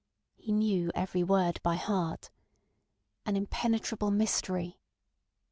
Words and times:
He 0.35 0.51
knew 0.51 0.89
every 0.95 1.21
word 1.23 1.59
by 1.61 1.75
heart. 1.75 2.31
"An 3.23 3.35
impenetrable 3.37 4.09
mystery. 4.09 4.79